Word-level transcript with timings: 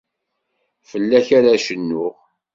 Fell-ak 0.89 1.27
ara 1.37 1.53
cennuɣ. 1.65 2.15